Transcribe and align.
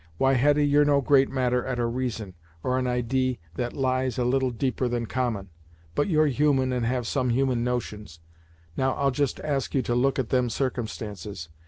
Why, 0.17 0.33
Hetty, 0.33 0.65
you're 0.65 0.83
no 0.83 0.99
great 0.99 1.29
matter 1.29 1.63
at 1.63 1.77
a 1.77 1.85
reason, 1.85 2.33
or 2.63 2.79
an 2.79 2.87
idee 2.87 3.37
that 3.53 3.73
lies 3.73 4.17
a 4.17 4.25
little 4.25 4.49
deeper 4.49 4.87
than 4.87 5.05
common, 5.05 5.51
but 5.93 6.07
you're 6.07 6.25
human 6.25 6.73
and 6.73 6.87
have 6.87 7.05
some 7.05 7.29
human 7.29 7.63
notions 7.63 8.19
now 8.75 8.93
I'll 8.95 9.11
just 9.11 9.39
ask 9.41 9.75
you 9.75 9.83
to 9.83 9.93
look 9.93 10.17
at 10.17 10.29
them 10.29 10.49
circumstances. 10.49 11.49